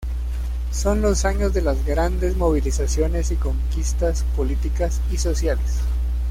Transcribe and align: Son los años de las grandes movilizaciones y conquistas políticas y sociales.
Son 0.71 0.99
los 1.03 1.25
años 1.25 1.53
de 1.53 1.61
las 1.61 1.85
grandes 1.85 2.35
movilizaciones 2.35 3.29
y 3.29 3.35
conquistas 3.35 4.23
políticas 4.35 4.99
y 5.11 5.17
sociales. 5.19 5.81